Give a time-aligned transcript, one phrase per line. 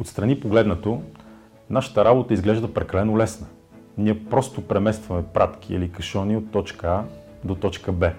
[0.00, 1.02] Отстрани погледнато,
[1.70, 3.46] нашата работа изглежда прекалено лесна.
[3.98, 7.04] Ние просто преместваме пратки или кашони от точка А
[7.44, 8.12] до точка Б.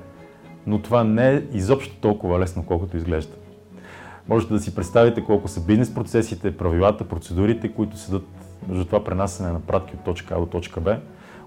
[0.67, 3.33] Но това не е изобщо толкова лесно, колкото изглежда.
[4.27, 8.27] Можете да си представите колко са бизнес процесите, правилата, процедурите, които седат
[8.67, 10.97] между това пренасене на пратки от точка А до точка Б.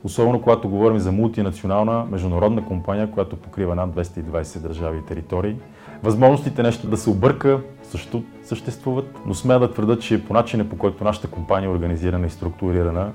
[0.04, 5.56] Особено когато говорим за мултинационална международна компания, която покрива над 220 държави и територии.
[6.02, 10.78] Възможностите нещо да се обърка също съществуват, но смея да твърда, че по начина по
[10.78, 13.12] който нашата компания е организирана и структурирана,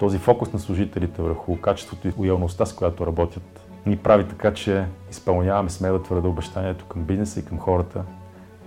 [0.00, 4.84] този фокус на служителите върху качеството и лоялността, с която работят, ни прави така, че
[5.10, 8.02] изпълняваме, смея да твърда, обещанието към бизнеса и към хората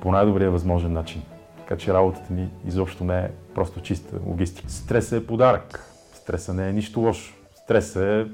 [0.02, 1.22] по най-добрия възможен начин.
[1.58, 4.70] Така че работата ни изобщо не е просто чиста логистика.
[4.70, 5.86] Стресът е подарък.
[6.14, 7.43] Стреса не е нищо лошо.
[7.64, 8.26] Стресът е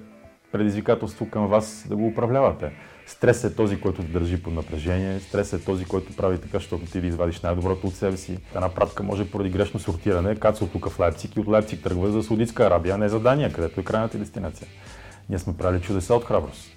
[0.52, 2.72] предизвикателство към вас да го управлявате.
[3.08, 5.20] Стресът е този, който те държи под напрежение.
[5.20, 8.40] Стресът е този, който прави така, защото ти да извадиш най-доброто от себе си.
[8.56, 12.12] Една пратка може поради грешно сортиране, каца от тук в Лайпциг и от Лайпциг тръгва
[12.12, 14.68] за Саудитска Арабия, а не за Дания, където е крайната дестинация.
[15.30, 16.72] Ние сме правили чудеса от храброст.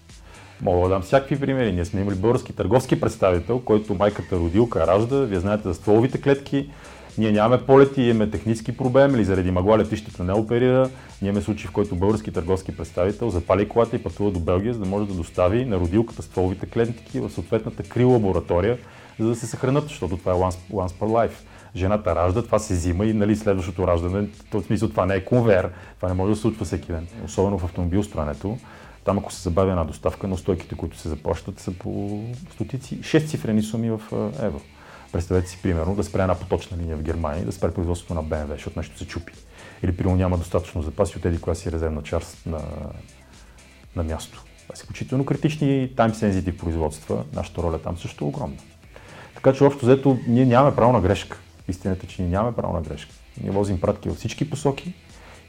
[0.62, 1.72] Мога да дам всякакви примери.
[1.72, 5.16] Ние сме имали български търговски представител, който майката родилка ражда.
[5.16, 6.70] Вие знаете за стволовите клетки.
[7.18, 10.90] Ние нямаме полети, имаме технически проблем или заради магла летището не оперира.
[11.22, 14.80] Ние имаме случай, в който български търговски представител запали колата и пътува до Белгия, за
[14.80, 18.78] да може да достави на родилката стволовите клетки в съответната кри лаборатория,
[19.18, 21.34] за да се съхранят, защото това е once, once per life.
[21.76, 25.70] Жената ражда, това се взима и нали, следващото раждане, в смисъл това не е конвер,
[25.96, 27.06] това не може да се случва всеки ден.
[27.24, 28.58] Особено в автомобилстроенето.
[29.04, 32.20] Там ако се забавя една доставка, но стойките, които се заплащат, са по
[32.54, 34.00] стотици, 6 цифрени суми в
[34.42, 34.60] евро.
[35.12, 38.24] Представете си, примерно, да спре една поточна линия в Германия и да спре производството на
[38.24, 39.32] BMW, защото нещо се чупи.
[39.82, 42.60] Или, примерно, няма достатъчно запаси от еди коя си резервна част на,
[43.96, 44.44] на място.
[44.62, 47.24] Това са изключително критични time sensitive производства.
[47.34, 48.56] Нашата роля там също е огромна.
[49.34, 51.38] Така че, общо взето, ние нямаме право на грешка.
[51.68, 53.14] Истината е, че ние нямаме право на грешка.
[53.40, 54.94] Ние возим пратки във всички посоки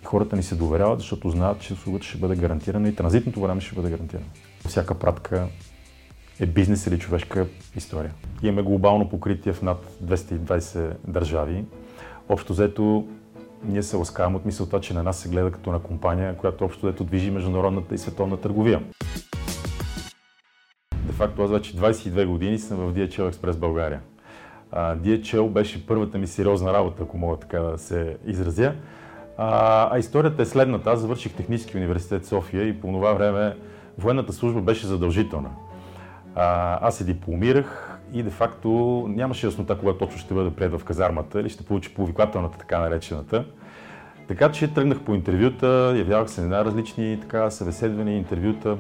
[0.02, 3.62] и хората ни се доверяват, защото знаят, че услугата ще бъде гарантирана и транзитното време
[3.62, 4.30] ще бъде гарантирано.
[4.68, 5.48] Всяка пратка
[6.40, 8.12] е бизнес или човешка история.
[8.44, 11.66] Имаме глобално покритие в над 220 държави.
[12.30, 13.08] Общо взето
[13.66, 16.86] ние се ласкаваме от мисълта, че на нас се гледа като на компания, която общо
[16.86, 18.84] взето движи международната и световна търговия.
[20.96, 24.02] Де факто аз вече 22 години съм в DHL Express България.
[24.74, 28.74] DHL беше първата ми сериозна работа, ако мога така да се изразя.
[29.38, 30.90] А, а историята е следната.
[30.92, 33.58] Аз завърших Технически университет София и по това време
[33.98, 35.50] военната служба беше задължителна.
[36.36, 38.70] А, аз се дипломирах и де-факто
[39.10, 43.46] нямаше яснота кога точно ще бъда прият в казармата или ще получи повиквателната, така наречената.
[44.28, 48.78] Така че тръгнах по интервюта, явявах се на най-различни така, събеседвания, интервюта,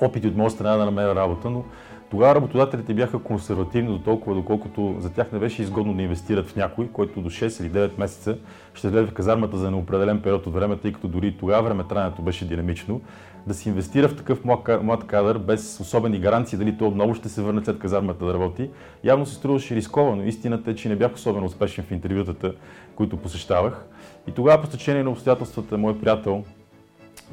[0.00, 1.64] опити от моя страна да намеря работа, но
[2.10, 6.56] тогава работодателите бяха консервативни до толкова, доколкото за тях не беше изгодно да инвестират в
[6.56, 8.38] някой, който до 6 или 9 месеца
[8.74, 12.48] ще влезе в казармата за неопределен период от време, тъй като дори тогава времетраенето беше
[12.48, 13.00] динамично.
[13.46, 14.44] Да се инвестира в такъв
[14.82, 18.70] млад кадър без особени гаранции дали то отново ще се върне след казармата да работи,
[19.04, 20.24] явно се струваше рисковано.
[20.24, 22.54] Истината е, че не бях особено успешен в интервютата,
[22.94, 23.86] които посещавах.
[24.28, 26.44] И тогава, по стечение на обстоятелствата, мой приятел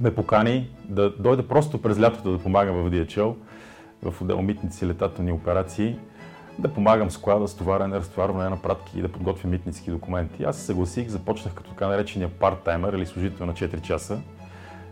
[0.01, 3.33] ме покани да дойде просто през лятото да помагам в DHL
[4.03, 5.99] в отдел митници летателни операции,
[6.59, 10.43] да помагам склада, стоварене, разтоварване на пратки и да подготвя митницки документи.
[10.43, 14.19] Аз се съгласих, започнах като така наречения парт-таймер или служител на 4 часа.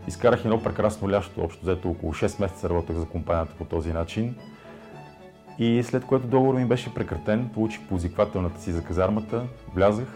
[0.08, 4.34] Изкарах едно прекрасно лящо, общо взето около 6 месеца работех за компанията по този начин.
[5.58, 9.42] И след което договор ми беше прекратен, получих позиквателната си за казармата,
[9.74, 10.08] влязах,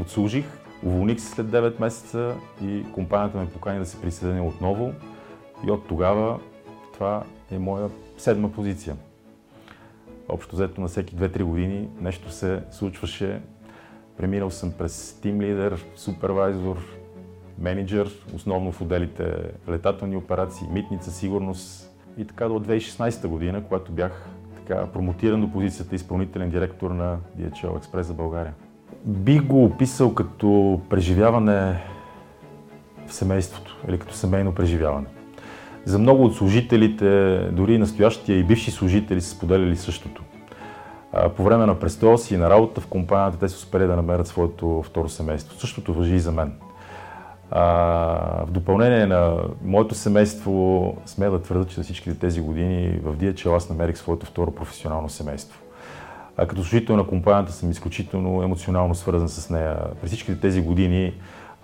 [0.00, 0.44] отслужих,
[0.84, 4.92] уволних се след 9 месеца и компанията ме покани да се присъединя отново.
[5.66, 6.38] И от тогава
[6.94, 8.96] това е моя седма позиция.
[10.28, 13.40] Общо взето на всеки 2-3 години нещо се случваше.
[14.16, 16.76] Преминал съм през тим лидер, супервайзор,
[17.58, 19.34] менеджер, основно в отделите
[19.68, 25.94] летателни операции, митница, сигурност и така до 2016 година, когато бях така промотиран до позицията
[25.94, 28.54] изпълнителен директор на DHL Express за България.
[29.04, 31.82] Би го описал като преживяване
[33.06, 35.06] в семейството или като семейно преживяване.
[35.84, 40.22] За много от служителите, дори настоящия и бивши служители са споделяли същото.
[41.36, 44.26] По време на престола си и на работа в компанията те са успели да намерят
[44.26, 45.60] своето второ семейство.
[45.60, 46.52] Същото въжи и за мен.
[47.50, 53.56] в допълнение на моето семейство, смея да твърда, че за всичките тези години в DHL
[53.56, 55.60] аз намерих своето второ професионално семейство.
[56.36, 59.76] Като служител на компанията съм изключително емоционално свързан с нея.
[60.00, 61.12] През всичките тези години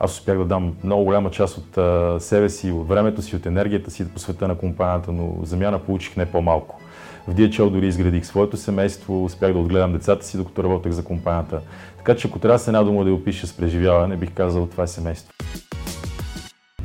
[0.01, 3.47] аз успях да дам много голяма част от а, себе си, от времето си, от
[3.47, 6.81] енергията си по света на компанията, но замяна получих не по-малко.
[7.29, 11.61] В DHL дори изградих своето семейство, успях да отгледам децата си, докато работех за компанията.
[11.97, 14.87] Така че ако трябва с една дума да опиша с преживяване, бих казал това е
[14.87, 15.33] семейство.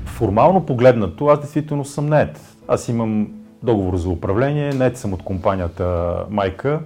[0.05, 2.39] Формално погледнато, аз действително съм нет.
[2.67, 3.27] Аз имам
[3.63, 6.79] договор за управление, нет съм от компанията Майка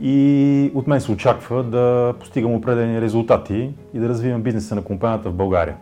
[0.00, 5.30] и от мен се очаква да постигам определени резултати и да развивам бизнеса на компанията
[5.30, 5.76] в България.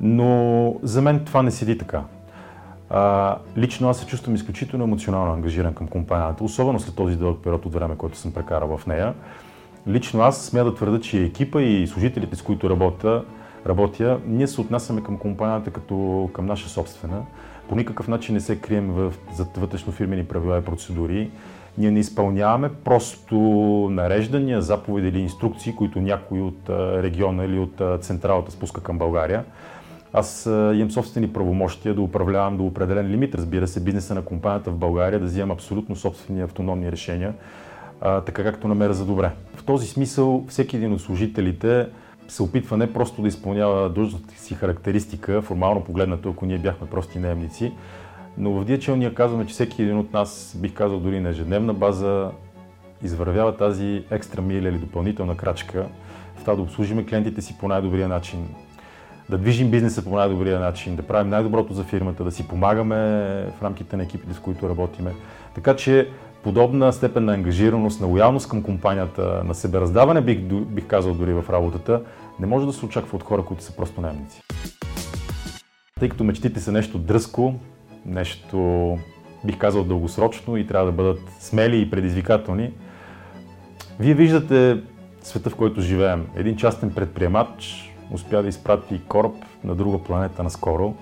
[0.00, 2.02] Но за мен това не седи така.
[2.90, 7.66] А, лично аз се чувствам изключително емоционално ангажиран към компанията, особено след този дълъг период
[7.66, 9.14] от време, който съм прекарал в нея.
[9.88, 13.24] Лично аз смея да твърда, че екипа и служителите, с които работя,
[13.66, 17.22] работя, ние се отнасяме към компанията като към наша собствена.
[17.68, 21.30] По никакъв начин не се крием в, зад вътрешно фирмени правила и процедури.
[21.78, 23.36] Ние не изпълняваме просто
[23.90, 29.44] нареждания, заповеди или инструкции, които някой от региона или от централата спуска към България.
[30.12, 34.76] Аз имам собствени правомощия да управлявам до определен лимит, разбира се, бизнеса на компанията в
[34.76, 37.34] България, да взимам абсолютно собствени автономни решения,
[38.00, 39.30] така както намеря за добре.
[39.56, 41.86] В този смисъл всеки един от служителите
[42.28, 47.18] се опитва не просто да изпълнява длъжността си характеристика, формално погледнато, ако ние бяхме прости
[47.18, 47.72] наемници,
[48.38, 51.74] но в DHL ние казваме, че всеки един от нас, бих казал дори на ежедневна
[51.74, 52.30] база,
[53.02, 55.86] извървява тази екстра миля или допълнителна крачка
[56.36, 58.48] в това да обслужиме клиентите си по най-добрия начин,
[59.30, 62.96] да движим бизнеса по най-добрия начин, да правим най-доброто за фирмата, да си помагаме
[63.58, 65.14] в рамките на екипите, с които работиме.
[65.54, 66.10] Така че
[66.42, 71.44] подобна степен на ангажираност, на лоялност към компанията, на себераздаване, бих, бих казал дори в
[71.50, 72.02] работата,
[72.40, 74.42] не може да се очаква от хора, които са просто наемници.
[76.00, 77.54] Тъй като мечтите са нещо дръско,
[78.06, 78.98] нещо,
[79.44, 82.72] бих казал, дългосрочно и трябва да бъдат смели и предизвикателни,
[84.00, 84.82] вие виждате
[85.22, 86.26] света, в който живеем.
[86.36, 90.94] Един частен предприемач успя да изпрати кораб на друга планета наскоро.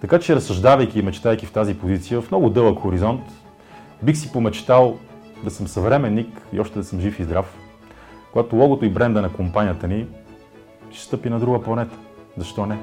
[0.00, 3.22] Така че, разсъждавайки и мечтайки в тази позиция, в много дълъг хоризонт,
[4.02, 4.98] бих си помечтал
[5.44, 7.58] да съм съвременник и още да съм жив и здрав,
[8.32, 10.06] когато логото и бренда на компанията ни
[10.90, 11.96] ще стъпи на друга планета.
[12.36, 12.78] Защо не?